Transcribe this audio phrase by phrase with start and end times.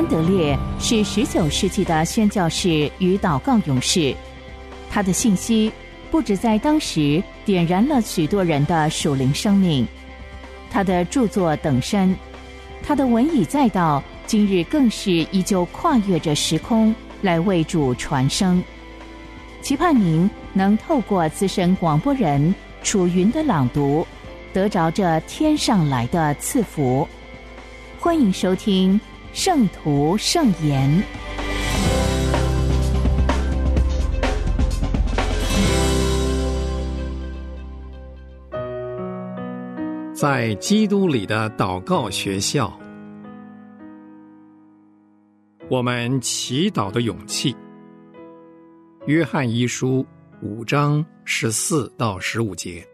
[0.00, 4.16] 安德烈是十九世纪的宣教士与祷告勇士，
[4.90, 5.70] 他的信息
[6.10, 9.86] 不止在当时点燃了许多人的属灵生命，
[10.70, 12.16] 他的著作等身，
[12.82, 18.64] 他的文以载道，今日更是依旧跨越着时空来为主传声。
[19.60, 24.06] 期盼您能透过资深广播人楚云的朗读，
[24.54, 27.06] 得着这天上来的赐福。
[27.98, 28.98] 欢迎收听
[29.32, 30.90] 《圣徒圣言》。
[40.12, 42.76] 在基督里的祷告学校，
[45.68, 47.56] 我们祈祷的勇气。
[49.06, 50.04] 约翰一书
[50.42, 52.86] 五章十四到十五节：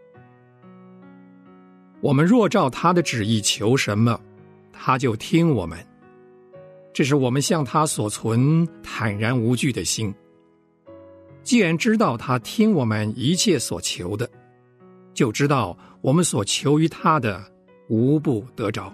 [1.99, 4.17] 我们若照他的旨意求什么，
[4.71, 5.77] 他就听我们。
[6.97, 10.11] 这是我们向他所存坦然无惧的心。
[11.43, 14.27] 既然知道他听我们一切所求的，
[15.13, 17.39] 就知道我们所求于他的
[17.87, 18.91] 无不得着。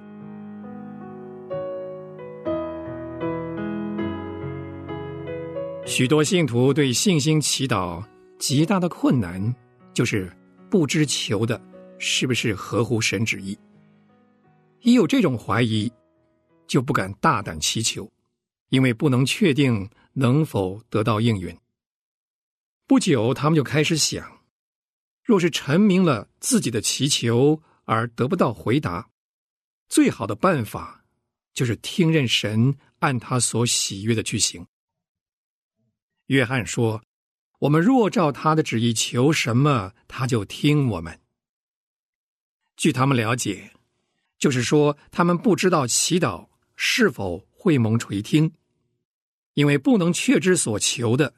[5.86, 8.04] 许多信徒对信心祈祷
[8.38, 9.56] 极大的困难，
[9.94, 10.30] 就是
[10.70, 11.58] 不知求的
[12.00, 13.58] 是不是合乎神旨意。
[14.82, 15.90] 一有这种怀疑，
[16.68, 18.12] 就不敢大胆祈求，
[18.70, 21.58] 因为不能确定能否得到应允。
[22.86, 24.42] 不久，他们就开始想：
[25.24, 29.10] 若是陈明了自己的祈求而得不到回答，
[29.88, 31.06] 最好的办法
[31.54, 34.68] 就是听任神按他所喜悦的去行。
[36.28, 37.04] 约翰说
[37.60, 41.20] ：“我们若照他的旨意求什么，他就听我们。”
[42.76, 43.72] 据他们了解，
[44.38, 48.54] 就是说他们不知道祈祷是否会蒙垂听，
[49.54, 51.34] 因为不能确知所求的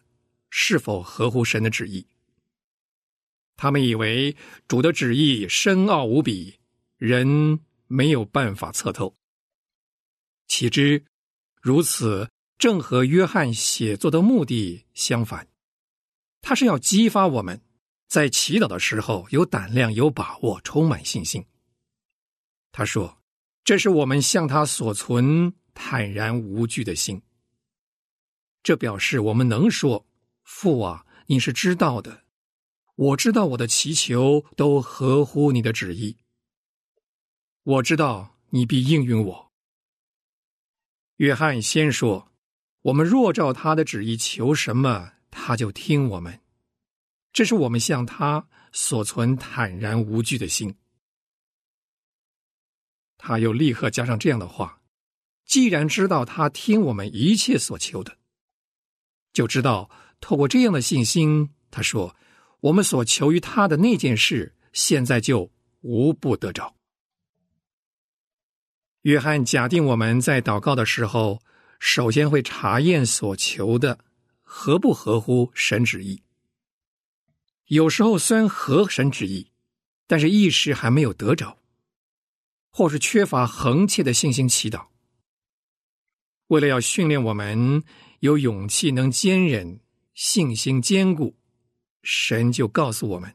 [0.49, 2.07] 是否合乎神的旨意。
[3.55, 4.35] 他们以为
[4.67, 6.59] 主的旨意深奥无比，
[6.97, 9.15] 人没有办法测透。
[10.47, 11.03] 岂知
[11.61, 12.29] 如此。
[12.57, 15.45] 正和约翰写作的目的相反，
[16.39, 17.61] 他是要激发我们
[18.07, 21.45] 在祈祷的时候有胆量、有把握、充满信心。
[22.71, 23.21] 他说
[23.65, 27.21] ：“这是我们向他所存坦然无惧的心。”
[28.63, 30.07] 这表示我们能说
[30.43, 32.23] ：“父啊，你是知道的，
[32.95, 36.15] 我知道我的祈求都合乎你的旨意，
[37.63, 39.51] 我知道你必应允我。”
[41.17, 42.31] 约翰先说。
[42.85, 46.39] 我们若照他的旨意求什么，他就听我们。
[47.33, 50.75] 这是我们向他所存坦然无惧的心。
[53.25, 54.79] 他又立刻加上这样的话：
[55.45, 58.17] 既然知道他听我们一切所求的，
[59.33, 59.89] 就知道
[60.21, 62.15] 透过这样的信心，他说
[62.59, 66.75] 我们所求于他的那件事，现在就无不得着。
[69.01, 71.41] 约翰假定我们在祷告的时候。
[71.77, 73.99] 首先会查验所求的
[74.41, 76.23] 合不合乎神旨意。
[77.67, 79.51] 有时候虽然合神旨意，
[80.07, 81.59] 但是一时还没有得着，
[82.77, 84.87] 或是缺乏恒切的信心祈祷。
[86.47, 87.81] 为了要训练我们
[88.19, 89.79] 有勇气、能坚忍、
[90.13, 91.37] 信心坚固，
[92.03, 93.33] 神就告诉我们：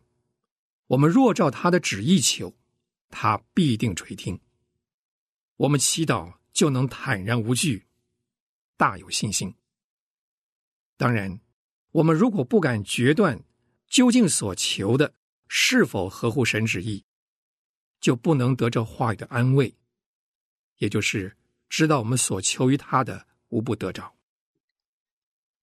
[0.88, 2.54] 我们若照他的旨意求，
[3.08, 4.38] 他必定垂听。
[5.56, 7.86] 我们祈祷就能坦然无惧。
[8.76, 9.54] 大有信心。
[10.98, 11.40] 当然，
[11.92, 13.42] 我们如果不敢决断
[13.88, 15.14] 究竟所求的
[15.48, 17.06] 是否合乎神旨意，
[18.00, 19.74] 就不能得这话语的安慰，
[20.78, 21.36] 也就是
[21.68, 24.14] 知道我们所求于他的无不得着。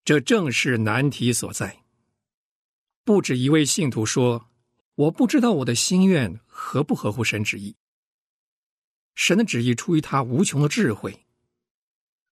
[0.04, 1.84] 这正是难题所在。
[3.04, 4.50] 不止一位信徒说
[4.94, 7.76] ：“我不知道我的心愿合不合乎神旨意。”
[9.14, 11.26] 神的旨意出于他无穷的智慧。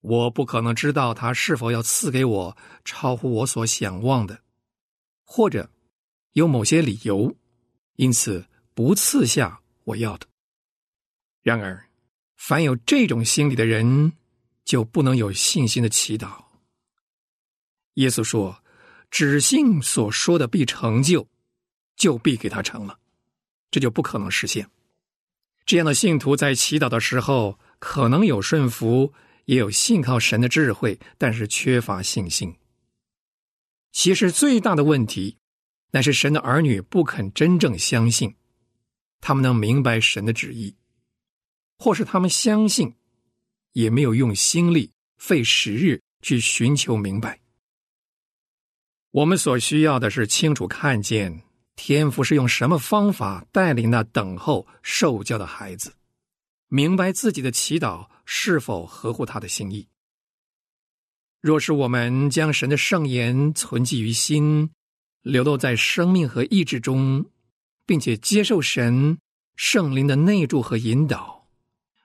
[0.00, 4.42] 我不可能知道他是否要赐给我超乎我所想望的，
[5.24, 5.68] 或者
[6.32, 7.34] 有某些理由，
[7.96, 10.26] 因此不赐下我要的。
[11.42, 11.88] 然而，
[12.36, 14.12] 凡有这种心理的人，
[14.64, 16.44] 就不能有信心的祈祷。
[17.94, 18.62] 耶稣说
[19.10, 21.26] ：“只信所说的必成就，
[21.96, 22.98] 就必给他成了。”
[23.72, 24.70] 这就不可能实现。
[25.64, 29.12] 这样的信徒在祈祷的时候，可能有顺服。
[29.46, 32.56] 也有信靠神的智慧，但是缺乏信心。
[33.92, 35.38] 其实最大的问题，
[35.92, 38.34] 乃是神的儿女不肯真正相信，
[39.20, 40.74] 他们能明白神的旨意，
[41.78, 42.94] 或是他们相信，
[43.72, 47.40] 也没有用心力费时日去寻求明白。
[49.10, 51.42] 我们所需要的是清楚看见
[51.74, 55.94] 天父是用什么方法带领那等候受教的孩子，
[56.68, 59.88] 明白自己的祈祷是否合乎他的心意。
[61.40, 64.70] 若是我们将神的圣言存记于心，
[65.22, 67.24] 流露在生命和意志中，
[67.86, 69.18] 并且接受神
[69.54, 71.48] 圣灵的内助和引导，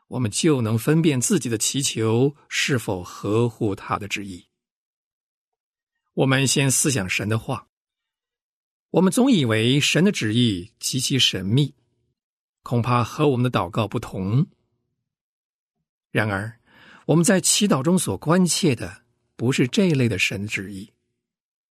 [0.07, 4.45] 我们就能分辨自己的祈求是否合乎他的旨意。
[6.13, 7.67] 我们先思想神的话。
[8.91, 11.75] 我们总以为神的旨意极其神秘，
[12.63, 14.47] 恐怕和我们的祷告不同。
[16.11, 16.59] 然而，
[17.07, 19.01] 我们在祈祷中所关切的。
[19.37, 20.93] 不是这一类的神旨意，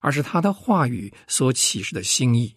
[0.00, 2.56] 而是他的话语所启示的心意。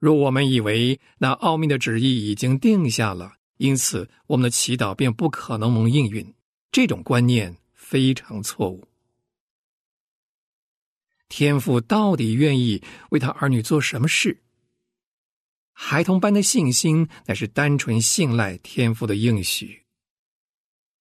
[0.00, 6.34] 若我们以为那奥秘的旨意已经定下了，因此我们的祈祷便不可能蒙应允，
[6.72, 8.88] 这种观念非常错误。
[11.28, 14.42] 天父到底愿意为他儿女做什么事？
[15.72, 19.82] 孩童般的信心乃是单纯信赖天父的应许。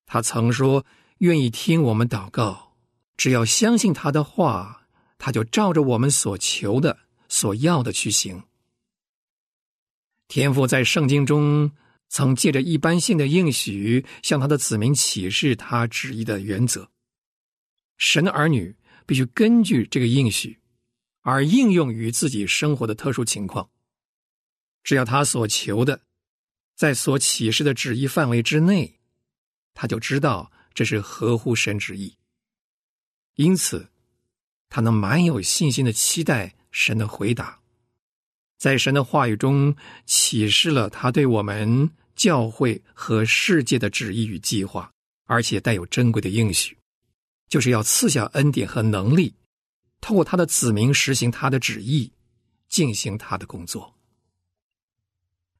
[0.06, 0.86] 他曾说。
[1.20, 2.78] 愿意听我们祷告，
[3.18, 4.88] 只要相信他的话，
[5.18, 6.98] 他就照着我们所求的、
[7.28, 8.42] 所要的去行。
[10.30, 11.70] 天父在圣经中
[12.08, 16.90] 曾借着一般性的应许，向他的子民启示他旨意的原则。
[17.98, 18.74] 神的儿女
[19.06, 20.58] 必须根据这个应许，
[21.20, 23.70] 而应用于自己生活的特殊情况。
[24.82, 26.02] 只要他所求的，
[26.78, 29.00] 在所启示的旨意范围之内，
[29.74, 30.50] 他就知道。
[30.72, 32.16] 这是合乎神旨意，
[33.36, 33.90] 因此
[34.70, 37.59] 他能满有信心的期待神的回答，
[38.60, 39.76] 在神的话语中
[40.06, 44.92] 启示了他对我们教会和世界的旨意与计划，
[45.26, 46.78] 而且带有珍贵的应许，
[47.48, 49.34] 就是要赐下恩典和能力，
[50.02, 52.12] 透过他的子民实行他的旨意，
[52.68, 53.96] 进行他的工作。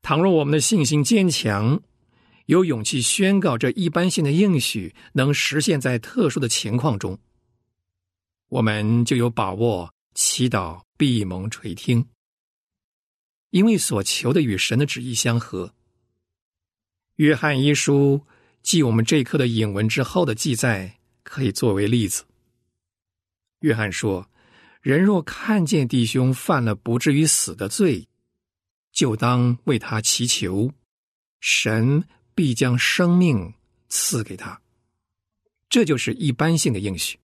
[0.02, 1.82] 倘若我们的信心坚强。
[2.46, 7.16] 有勇气宣告这一般性的应许能实现在特殊的情况中，
[8.48, 12.04] 我们就有把握祈祷闭蒙垂听，
[13.50, 15.74] 因为所求的与神的旨意相合。
[17.16, 18.26] 约翰一书
[18.62, 22.26] 继我们这一课的引文之后的记载，可以作为例子。
[23.60, 24.30] 约翰说
[24.82, 28.08] ：“人若看见弟兄犯了不至于死的罪，
[28.92, 30.72] 就当为他祈求，
[31.40, 32.04] 神。”
[32.36, 33.54] 必将生命
[33.90, 34.62] 赐给他，
[35.68, 37.20] 这就是一般性的应许。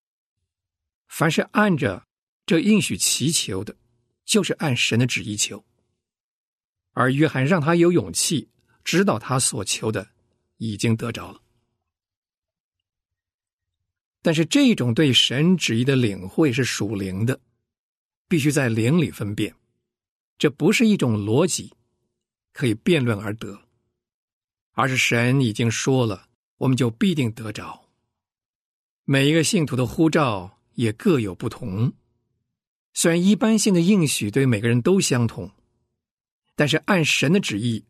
[1.07, 2.05] 凡是按着
[2.45, 3.77] 这应许祈求的，
[4.25, 5.63] 就是按神的旨意求。
[6.95, 8.47] 而约翰让他有勇气，
[8.85, 10.07] 知道他所求的
[10.57, 11.41] 已经得着了。
[14.21, 17.39] 但是这种对神旨意的领会是属灵的，
[18.29, 19.53] 必须在灵里分辨，
[20.37, 21.73] 这不是一种逻辑
[22.53, 23.59] 可以辩论而得。
[24.71, 27.89] 而是神已经说了，我们就必定得着。
[29.03, 31.93] 每一个信徒的呼召也各有不同，
[32.93, 35.51] 虽然一般性的应许对每个人都相同，
[36.55, 37.85] 但是按神的旨意，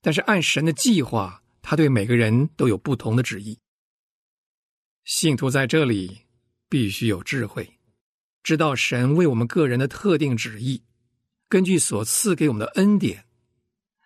[0.00, 3.58] 但是按神的计划，他对每个人都有不同的旨意。
[5.04, 6.18] 信徒在这里
[6.68, 7.78] 必须有智慧，
[8.42, 10.82] 知道神为我们个人的特定旨意，
[11.48, 13.24] 根据所赐给我们的恩典。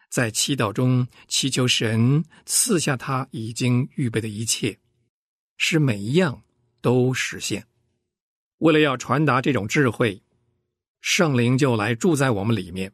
[0.09, 4.79] 在祈祷中祈求神赐下他已经预备的一切，
[5.57, 6.43] 使每一样
[6.81, 7.67] 都实现。
[8.59, 10.23] 为了要传达这种智慧，
[11.01, 12.93] 圣灵就来住在我们里面。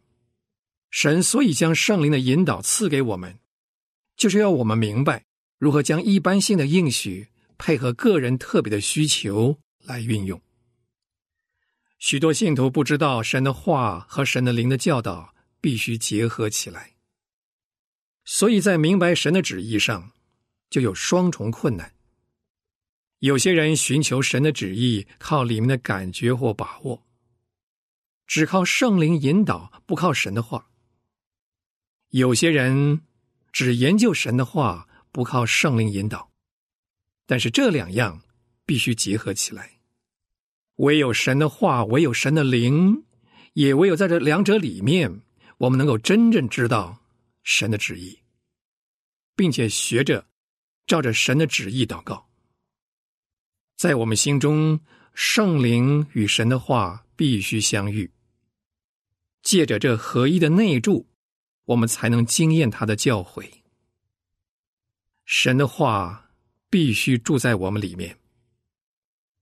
[0.91, 3.39] 神所以将圣灵的引导赐给我们，
[4.17, 5.25] 就是要我们明白
[5.59, 7.29] 如何将一般性的应许
[7.59, 10.41] 配合个人特别的需求来运用。
[11.99, 16.95] 许多信徒不知道神的话和神的灵的教导必须结合起来。
[18.25, 20.13] 所以在明白神的旨意上，
[20.71, 21.95] 就有双重困难。
[23.19, 27.05] 有些人寻求神的旨意，靠里面的感觉或把握，
[28.27, 30.71] 只靠圣灵引导，不靠神的话；
[32.11, 33.03] 有些人
[33.53, 36.31] 只研究神的话，不靠圣灵引导。
[37.27, 38.23] 但是这两样
[38.65, 39.81] 必须结合起来，
[40.77, 43.05] 唯有神的话，唯有神的灵，
[43.53, 45.21] 也唯有在这两者里面，
[45.59, 47.03] 我们能够真正知道。
[47.51, 48.19] 神的旨意，
[49.35, 50.27] 并且学着
[50.87, 52.29] 照着神的旨意祷告，
[53.75, 54.79] 在我们心中，
[55.15, 58.11] 圣灵与神的话必须相遇。
[59.43, 61.08] 借着这合一的内助，
[61.69, 63.47] 我们才能经验他的教诲。
[65.27, 66.31] 神的话
[66.71, 68.17] 必须住在我们里面。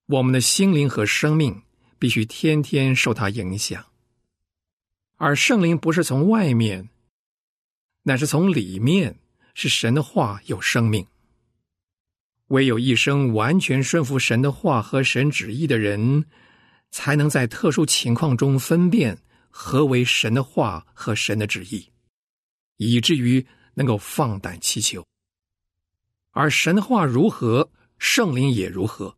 [0.06, 1.62] 我们的心灵和生命
[1.98, 3.86] 必须天天受他影响，
[5.16, 6.88] 而圣灵不是从外面，
[8.02, 9.20] 乃是从里面，
[9.54, 11.06] 是神的话有生命。
[12.48, 16.24] 唯有一生完全顺服神的话和神旨意的人，
[16.90, 19.18] 才能在特殊情况中分辨
[19.48, 21.88] 何为神的话和神的旨意，
[22.76, 25.06] 以至于能够放胆祈求。
[26.30, 29.16] 而神的话如何，圣灵也如何。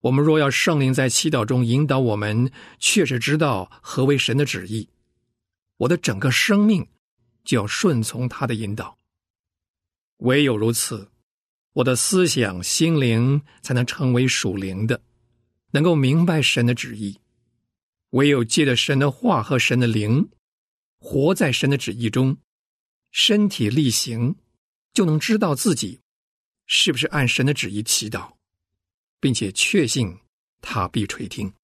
[0.00, 4.88] 我们若要圣灵在祈祷中引导我们，确实知道何为神的旨意，
[5.78, 6.86] 我的整个生命
[7.44, 8.98] 就要顺从他的引导。
[10.18, 11.10] 唯有如此。
[11.72, 15.02] 我的思想、心灵才能成为属灵的，
[15.72, 17.20] 能够明白神的旨意。
[18.12, 20.26] 唯有借着神的话和神的灵，
[21.08, 22.36] 活在神的旨意中，
[23.12, 24.34] 身体力行，
[24.92, 26.00] 就能知道自己
[26.66, 28.32] 是不是按神的旨意祈祷，
[29.20, 30.18] 并且确信
[30.60, 31.54] 他必垂听。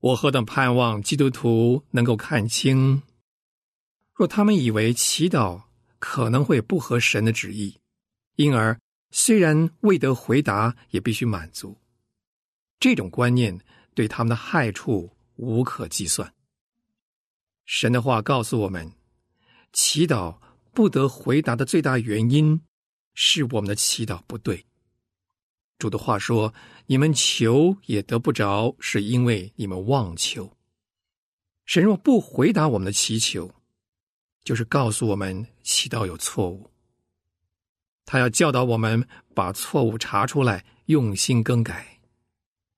[0.00, 3.02] 我何等盼望基督徒能够看清，
[4.14, 5.64] 若他们以为祈祷
[5.98, 7.78] 可能会不合神的旨意。
[8.36, 8.80] 因而，
[9.10, 11.76] 虽然未得回答，也必须满足。
[12.80, 13.60] 这种观念
[13.94, 16.32] 对他们的害处无可计算。
[17.66, 18.90] 神的话告诉我们，
[19.72, 20.38] 祈祷
[20.72, 22.60] 不得回答的最大原因
[23.12, 24.64] 是我们的祈祷不对。
[25.78, 26.54] 主的话说
[26.86, 30.56] ：“你们求也得不着，是因为你们妄求。”
[31.66, 33.52] 神若不回答我们的祈求，
[34.44, 36.70] 就是告诉我们祈祷有错误。
[38.04, 41.98] 他要教导我们把错误查出来，用心更改，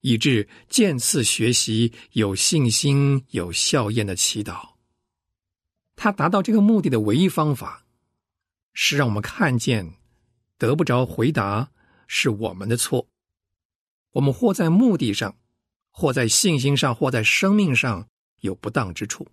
[0.01, 4.78] 以致渐次学习有信心、有效验的祈祷。
[5.99, 7.85] 他达到这个目的的唯一方法，
[8.73, 9.95] 是让我们看见
[10.57, 11.71] 得不着回答
[12.07, 13.09] 是我们的错。
[14.13, 15.37] 我们或在目的上，
[15.91, 18.09] 或在信心上，或在生命上
[18.41, 19.27] 有不当之处，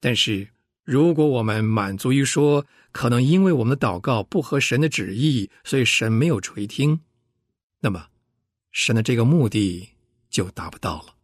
[0.00, 0.48] 但是。
[0.86, 7.00] 如果我们满足于说，可能因为我们的祷告不合神的旨意，所以神没有垂听，
[7.80, 8.08] 那么
[8.70, 9.88] 神的这个目的
[10.28, 11.14] 就达不到了。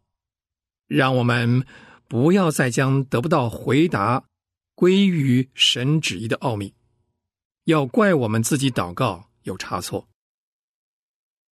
[0.86, 1.66] 让我们
[2.08, 4.24] 不要再将得不到回答
[4.80, 6.72] 归于神旨意的奥秘，
[7.64, 10.08] 要怪我们自己祷告有差错。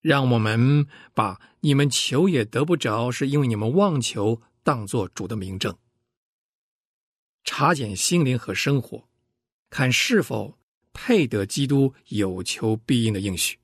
[0.01, 5.77] 让我们把你们求也得不着，是因为你们妄求，当作主的明证。
[7.45, 9.07] 查检心灵和生活，
[9.69, 10.59] 看是否
[10.95, 13.59] 配得基督有求必应的应许。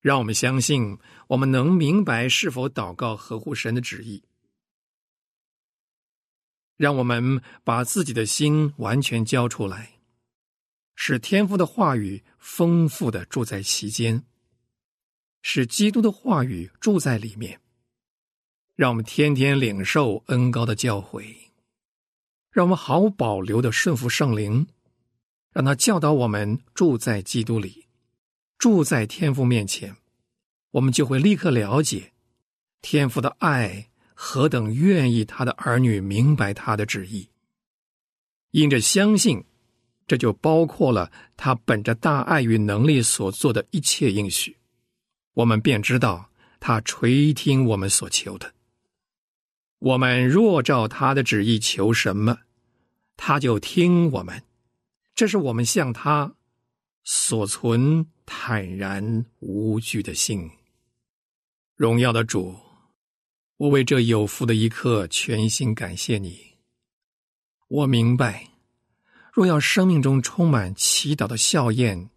[0.00, 4.24] 让我们相信，我们能明白是否祷告合乎神的旨意。
[6.76, 10.00] 让我们把自己的心完全交出来，
[10.94, 14.24] 使天父的话语丰富的住在其间，
[15.42, 17.60] 使基督的话语住在里面。
[18.74, 21.36] 让我们天天领受恩高的教诲。
[22.50, 24.66] 让我们毫无保留的顺服圣灵，
[25.52, 27.86] 让他教导我们住在基督里，
[28.58, 29.96] 住在天父面前，
[30.72, 32.12] 我们就会立刻了解
[32.82, 37.28] 天父的爱何等愿意他的儿女明白他的旨意。
[38.50, 39.44] 因着相信，
[40.06, 44.56] 这就包括了他本着大爱与能力所做的一切应许，
[45.34, 48.52] 我们便知道他垂听我们所求的。
[49.78, 52.38] 我们若照他的旨意求什么，
[53.16, 54.42] 他就听我们。
[55.14, 56.34] 这是我们向他
[57.04, 60.50] 所存坦然无惧的心。
[61.74, 62.56] 荣耀的主，
[63.62, 66.56] 我为这有福的一刻全心感谢你。
[67.68, 68.48] 我明白，
[69.32, 72.08] 若要生命中充满祈祷的笑靥，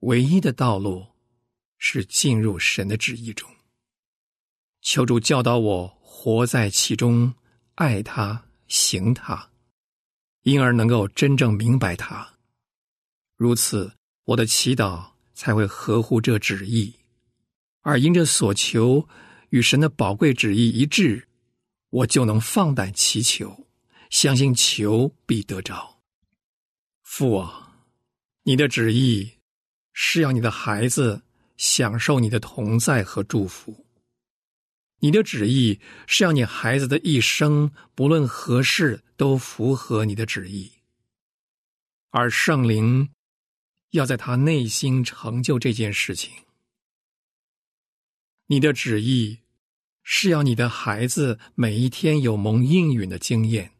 [0.00, 1.06] 唯一的道路
[1.78, 3.48] 是进入神的旨意中。
[4.82, 5.98] 求主教导我。
[6.14, 7.34] 活在其中，
[7.74, 9.50] 爱他，行他，
[10.42, 12.34] 因而能够真正明白他。
[13.36, 13.92] 如此，
[14.24, 15.04] 我的祈祷
[15.34, 16.94] 才会合乎这旨意，
[17.80, 19.08] 而因这所求
[19.52, 21.28] 与神的宝贵旨意一致，
[21.90, 23.68] 我就能放胆祈求，
[24.08, 26.00] 相信求必得着。
[27.02, 27.76] 父啊，
[28.44, 29.30] 你的旨意
[29.92, 31.22] 是要你的孩子
[31.58, 33.86] 享受你的同在和祝福。
[35.00, 40.72] 你的旨意是要你孩子的一生，不论何事都符合你的旨意，
[42.08, 43.10] 而圣灵
[43.90, 46.32] 要在他内心成就这件事情。
[48.46, 49.38] 你的旨意
[50.02, 53.72] 是要你的孩子每一天有蒙应允的经验，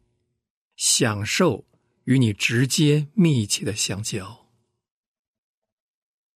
[0.75, 1.65] 享受
[2.05, 4.47] 与你直接密切的相交。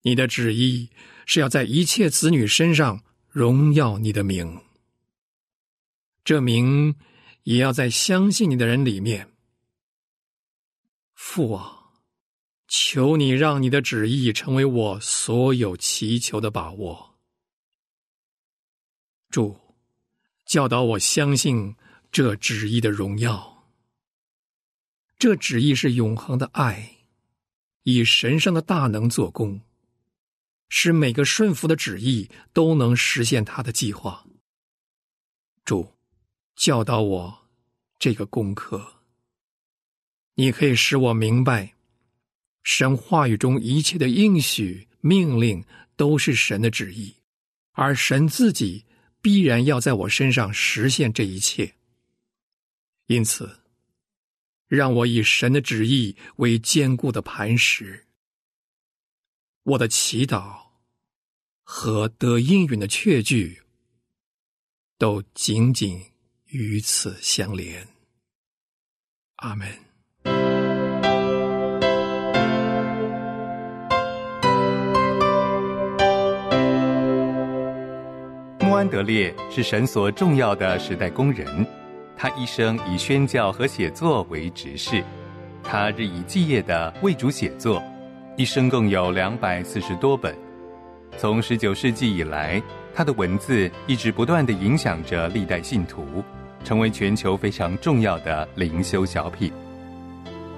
[0.03, 0.89] 你的旨意
[1.25, 4.61] 是要在一切子女身上荣耀你的名，
[6.23, 6.95] 这名
[7.43, 9.33] 也要在相信你的人里面。
[11.13, 11.91] 父啊，
[12.67, 17.17] 求你让你的旨意成为我所有祈求的把握。
[19.29, 19.59] 主，
[20.47, 21.75] 教导我相信
[22.09, 23.67] 这旨意的荣耀。
[25.19, 26.99] 这旨意是永恒的爱，
[27.83, 29.59] 以神圣的大能做工。
[30.69, 34.25] 使每个顺服的旨意都能实现他的计划。
[35.65, 35.93] 主，
[36.55, 37.49] 教导我
[37.99, 39.01] 这个功课。
[40.35, 41.73] 你可以使我明白，
[42.63, 45.65] 神话语中一切的应许、命令
[45.97, 47.15] 都是神的旨意，
[47.71, 48.85] 而神自己
[49.27, 51.75] 必然要在我身上实现这一切。
[53.07, 53.59] 因此，
[54.69, 58.07] 让我以神的旨意为坚固的磐石。
[59.63, 60.57] 我的祈祷
[61.61, 63.63] 和得应允的确据，
[64.97, 66.01] 都紧紧
[66.45, 67.85] 与此相连。
[69.35, 69.86] 阿门。
[78.77, 81.65] 安德烈是神所重要的时代工人，
[82.15, 85.03] 他一生以宣教和写作为职事，
[85.63, 87.81] 他日以继夜的为主写作。
[88.35, 90.37] 一生共有两百四十多本。
[91.17, 92.61] 从十九世纪以来，
[92.93, 96.23] 他的文字一直不断的影响着历代信徒，
[96.63, 99.51] 成为全球非常重要的灵修小品。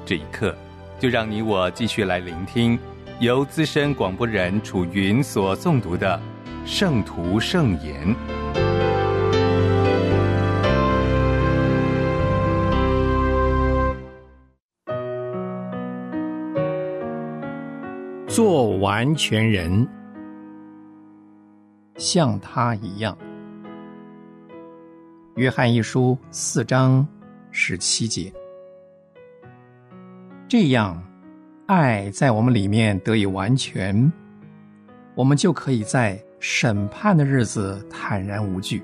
[0.05, 0.53] 这一刻，
[0.99, 2.77] 就让你我继续来聆听
[3.21, 6.19] 由资深广播人楚云所诵读的
[6.65, 8.15] 《圣徒圣言》。
[18.27, 19.85] 做完全人，
[21.97, 23.17] 像他一样。
[25.35, 27.05] 约翰一书四章
[27.51, 28.31] 十七节，
[30.47, 31.01] 这样，
[31.65, 34.11] 爱在我们里面得以完全，
[35.15, 38.81] 我们就可以在审判的日子坦然无惧，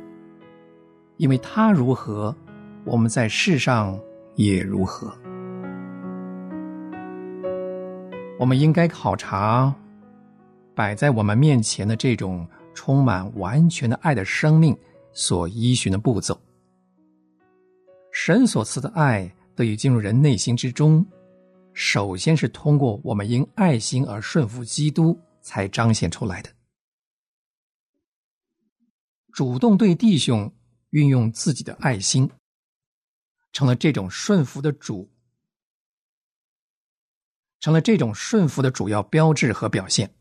[1.17, 2.35] 因为他如何，
[2.83, 3.97] 我们在世上
[4.35, 5.13] 也如何。
[8.37, 9.73] 我们应该考察
[10.75, 14.77] 摆在我们面前的这种充满完全的爱的生命
[15.13, 16.37] 所依循的步骤。
[18.11, 21.05] 神所赐的爱得以进入人内心之中，
[21.73, 26.49] 首先是通过我们因爱心而顺服基督才彰显出来的。
[29.35, 30.55] 主动对弟兄
[30.91, 32.31] 运用自己的爱心，
[33.51, 35.11] 成了这种顺服的主。
[37.59, 40.15] 成了这种顺服的主要标志和表现。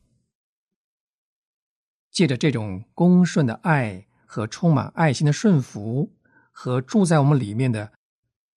[2.11, 6.13] 借着这种恭顺的爱和充满爱心的顺服，
[6.51, 7.93] 和住在我们里面的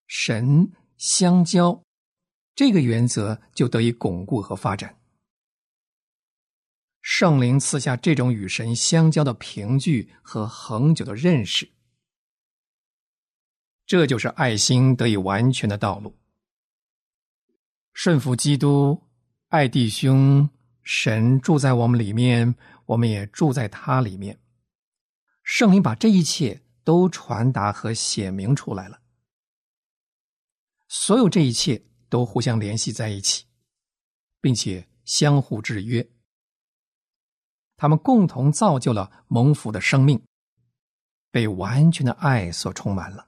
[0.08, 1.84] 神相交，
[2.56, 4.98] 这个原则就得以巩固和发展。
[7.10, 11.72] 圣灵赐下这种与神相交的凭据和恒久的认识，
[13.86, 16.18] 这就是爱心得以完全的道路。
[17.94, 19.02] 顺服基督，
[19.48, 20.50] 爱弟兄，
[20.84, 22.54] 神住在我们里面，
[22.88, 24.38] 我们也住在他里面。
[25.44, 29.00] 圣灵把这一切都传达和显明出来了。
[30.90, 33.46] 所有这一切都互相联系在一起，
[34.42, 36.06] 并且相互制约。
[37.78, 40.22] 他们共同造就了蒙福的生命，
[41.32, 43.28] 被完全的爱所充满了。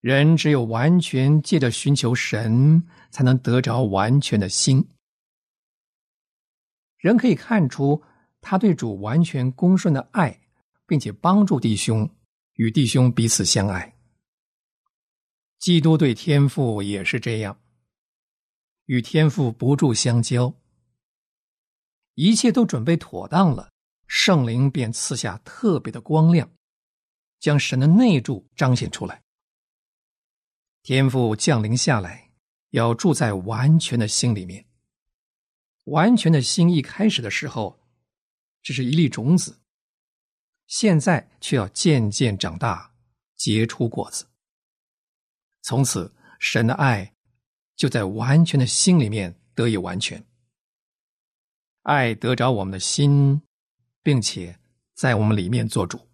[0.00, 4.88] 人只有完全借着寻求神，才能得着完全的心。
[6.98, 8.02] 人可以看出
[8.40, 10.40] 他对主完全恭顺的爱，
[10.86, 12.08] 并且帮助弟兄
[12.54, 13.96] 与弟兄彼此相爱。
[15.58, 17.60] 基督对天父也是这样，
[18.86, 20.52] 与天父不住相交。
[22.16, 23.70] 一切都准备妥当了，
[24.06, 26.50] 圣灵便赐下特别的光亮，
[27.38, 29.22] 将神的内住彰显出来。
[30.82, 32.32] 天赋降临下来，
[32.70, 34.66] 要住在完全的心里面。
[35.84, 37.78] 完全的心一开始的时候，
[38.62, 39.60] 只是一粒种子，
[40.66, 42.94] 现在却要渐渐长大，
[43.36, 44.26] 结出果子。
[45.60, 47.14] 从此，神的爱
[47.76, 50.24] 就在完全的心里面得以完全。
[51.86, 53.42] 爱得着我们的心，
[54.02, 54.58] 并且
[54.94, 56.08] 在我们里面做主。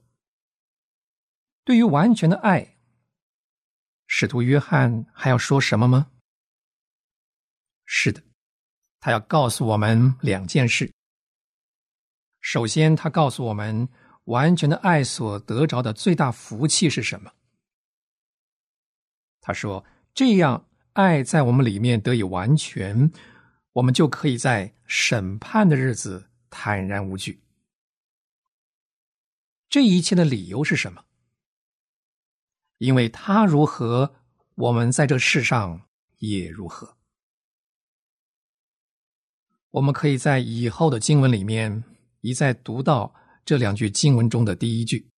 [1.64, 2.76] 对于完全的爱。
[4.06, 6.10] 使徒约翰还要说什么吗？
[7.86, 8.22] 是的，
[9.00, 10.92] 他要告诉我们两件事。
[12.42, 13.88] 首先，他告诉我们，
[14.24, 17.32] 完全的爱所得着的最大福气是什么？
[19.40, 19.82] 他说
[20.12, 23.10] ：“这样，爱在我们里面得以完全，
[23.72, 27.42] 我们就可以在审判的日子坦然无惧。”
[29.68, 31.04] 这一切的理由是什么？
[32.78, 34.14] 因为他如何，
[34.54, 36.96] 我们在这世上也如何。
[39.70, 41.84] 我们可以在以后的经文里面
[42.20, 45.08] 一再读到这两句经文中的第一句。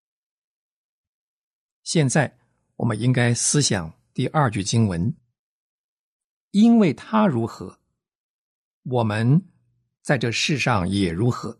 [1.83, 2.39] 现在，
[2.77, 5.17] 我们应该思想第二句经文
[6.53, 7.81] ：“因为他如何，
[8.85, 9.43] 我们
[10.01, 11.59] 在这世上也如何。”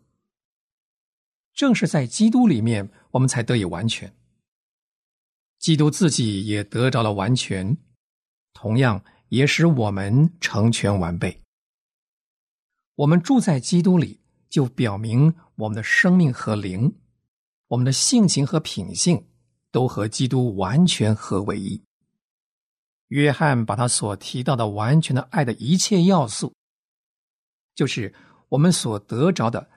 [1.53, 4.13] 正是在基督里面，我们才得以完全。
[5.57, 7.77] 基督自己也得着了完全，
[8.53, 11.41] 同样也使我们成全完备。
[12.95, 16.97] 我们住在基督里，就表明我们的生命和灵，
[17.67, 19.25] 我们的性情和品性，
[19.71, 21.81] 都和基督完全合为一。
[23.07, 26.53] 约翰把他所提到的完全的爱的一切要素，
[27.75, 28.13] 就是
[28.49, 29.69] 我们所得着的，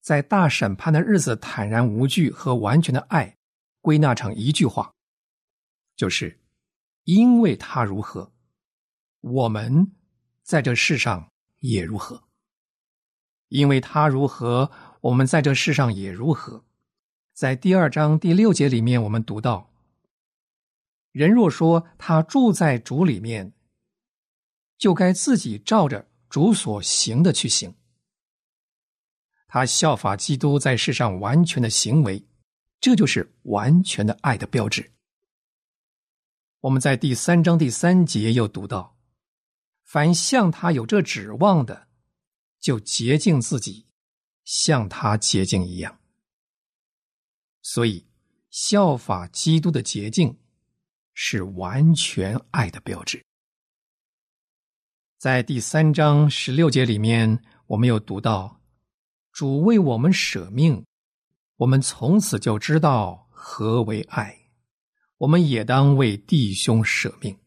[0.00, 3.36] 在大审判的日子坦然无惧和完全的爱，
[3.80, 4.92] 归纳成一句话，
[5.96, 6.40] 就是
[7.04, 8.32] 因为他如何，
[9.20, 9.92] 我们
[10.42, 12.24] 在这世上也如何。
[13.48, 16.64] 因为他如何，我们在这世上也如何。
[17.32, 19.70] 在第二章第六节里面，我们读到：
[21.12, 23.52] 人若说他住在主里面，
[24.76, 27.72] 就该自己照着主所行的去行。
[29.46, 32.26] 他效法基督在世上完全的行为，
[32.80, 34.94] 这就是完全的爱的标志。
[36.58, 38.98] 我们在第三章第三节又读到：
[39.84, 41.86] 凡向他有这指望的。
[42.58, 43.86] 就洁净自己，
[44.42, 46.00] 像他洁净一样。
[47.62, 48.08] 所以，
[48.50, 50.36] 效法基督的洁净，
[51.12, 53.24] 是完全爱的标志。
[55.24, 58.60] 在第三章十六节里面，我们有读到：
[59.32, 60.84] 主为我们舍命，
[61.56, 64.50] 我们从此就知道何为爱。
[65.16, 67.38] 我们也当为弟兄舍命。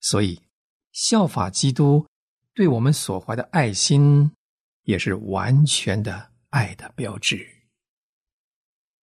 [0.00, 0.42] 所以，
[0.90, 2.08] 效法基督。
[2.52, 4.32] 对我们所怀的爱心，
[4.82, 7.46] 也是完全的爱的标志。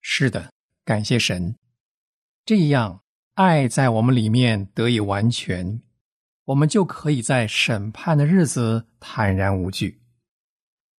[0.02, 0.52] 是的，
[0.84, 1.56] 感谢神，
[2.44, 3.02] 这样
[3.36, 5.82] 爱在我们里面得以完全，
[6.50, 10.02] 我们就可以在审判的日子坦然无惧，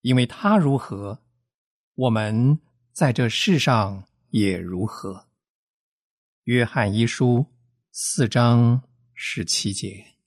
[0.03, 1.25] 因为他如何，
[1.95, 2.61] 我们
[2.93, 5.27] 在这世上也如何。
[6.45, 7.47] 约翰一书
[7.91, 8.83] 四章
[9.13, 10.20] 十七节。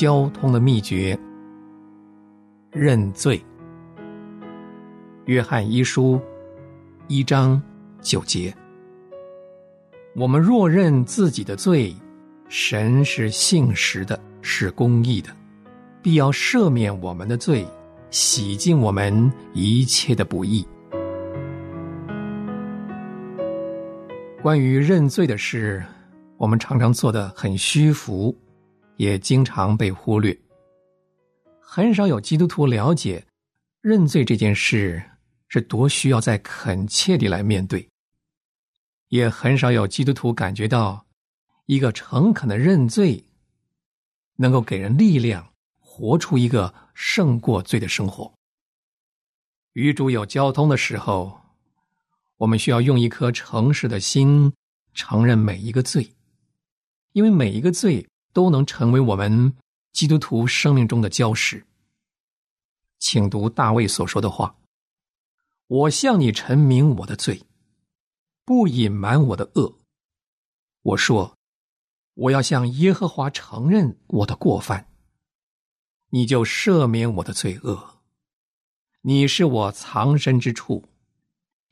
[0.00, 1.14] 交通的秘诀：
[2.72, 3.38] 认罪。
[5.26, 6.18] 约翰一书
[7.06, 7.60] 一章
[8.00, 8.50] 九节。
[10.16, 11.94] 我们若认自己的罪，
[12.48, 15.28] 神是信实的，是公义的，
[16.00, 17.66] 必要赦免我们的罪，
[18.08, 20.66] 洗净我们一切的不义。
[24.40, 25.84] 关于认罪的事，
[26.38, 28.34] 我们常常做的很虚浮，
[29.00, 30.38] 也经常被忽略。
[31.58, 33.26] 很少有基督徒了解
[33.80, 35.02] 认罪这件事
[35.48, 37.88] 是多需要在恳切地来面对，
[39.08, 41.06] 也很少有基督徒感觉到
[41.64, 43.24] 一个诚恳的认罪
[44.36, 48.30] 能够给人力量，活出一个胜过罪的生活。
[49.72, 51.40] 与主有交通的时候。
[52.36, 54.50] 我们需要用一颗诚实的心
[54.94, 56.10] 承认每一个罪，
[57.12, 59.54] 因为每一个罪都能成为我们
[59.92, 61.66] 基督徒生命中的礁石。
[62.98, 64.56] 请读大卫所说的话
[65.66, 67.42] ：“我向你陈明我的罪，
[68.44, 69.78] 不隐瞒我的恶。
[70.82, 71.36] 我说，
[72.14, 74.86] 我要向耶和华承认我的过犯，
[76.10, 78.00] 你就赦免我的罪恶。
[79.02, 80.84] 你是我藏身之处。”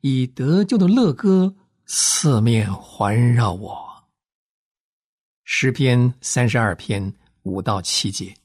[0.03, 3.88] 以得救的乐歌四面环绕我。
[5.51, 8.37] 诗篇三十二篇五到七节，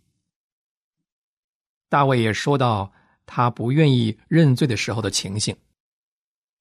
[1.89, 2.93] 大卫也说到
[3.25, 5.53] 他不愿意认罪的时候的情形。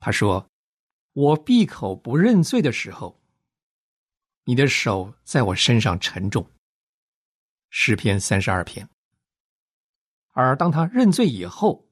[0.00, 0.44] 他说
[1.14, 3.22] ：“我闭口不认罪的时候，
[4.42, 6.44] 你的手在我身上沉重。”
[7.70, 8.86] 诗篇三十二篇。
[10.32, 11.86] 而当他认罪以后，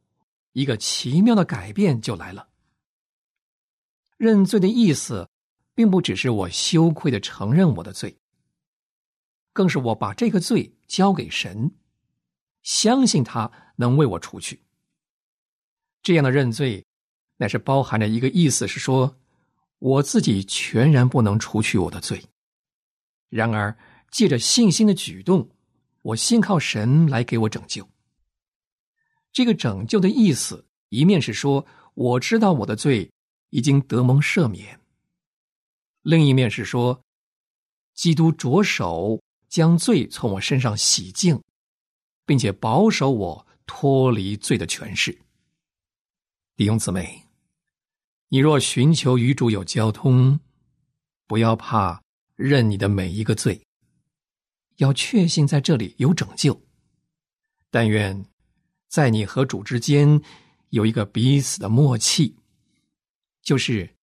[0.54, 2.48] 一个奇妙的改变就来了。
[4.16, 5.30] 认罪的意思，
[5.72, 8.19] 并不只是我羞愧的承认我的罪，
[9.52, 11.70] 更是我把这个罪交给神，
[12.62, 14.60] 相信他能为我除去。
[16.02, 16.84] 这样的认罪，
[17.36, 19.16] 乃是包含着一个意思，是说
[19.78, 22.22] 我自己全然不能除去我的罪。
[23.28, 23.76] 然而，
[24.10, 25.48] 借着信心的举动，
[26.02, 27.88] 我信靠神来给我拯救。
[29.32, 33.10] 这个拯救的意思，一面是说我知道我的罪。
[33.52, 34.78] 已经得蒙赦免。
[36.02, 37.02] 另一面是说，
[37.94, 41.42] 基督着手将罪从我身上洗净，
[42.24, 45.20] 并且保守我脱离罪的权势。
[46.56, 47.24] 弟兄姊妹，
[48.28, 50.38] 你若寻求与主有交通，
[51.26, 52.00] 不要怕
[52.36, 53.60] 认你的每一个罪，
[54.76, 56.62] 要确信在这里有拯救。
[57.70, 58.24] 但愿
[58.88, 60.22] 在你和主之间
[60.68, 62.36] 有一个彼此的默契。
[63.42, 63.96] 就是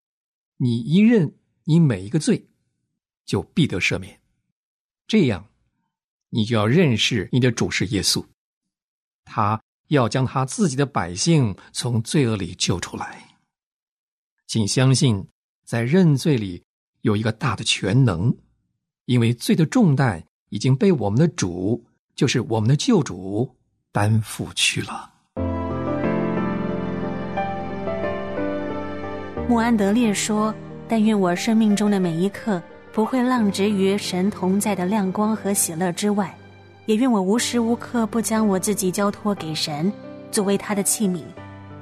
[0.57, 2.49] 你一认你每一个罪，
[3.23, 4.19] 就必得赦免。
[5.07, 5.47] 这样，
[6.31, 8.25] 你就要认识你的主是耶稣，
[9.23, 13.23] 他要将他自己的百姓从罪恶里救出来。
[14.47, 15.25] 请相信，
[15.65, 16.61] 在认罪里
[17.03, 18.35] 有一个大的全能，
[19.05, 21.81] 因为罪的重担已经被我们的主，
[22.13, 23.55] 就是我们的救主
[23.93, 25.13] 担负去了。
[29.47, 30.53] 穆安德烈说
[30.89, 32.61] ：“但愿我生命中的每一刻
[32.97, 36.35] 不会浪掷于神同在的亮光和喜乐之外，
[36.87, 39.93] 也愿我无时无刻不将我自己交托给神，
[40.31, 41.21] 作为他的器皿，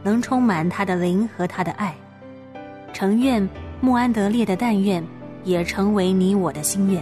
[0.04, 1.96] 能充满他的灵和他的爱。
[2.92, 3.48] 诚愿
[3.80, 5.02] 穆安德烈的但愿
[5.46, 7.02] 也成为你我的心愿。”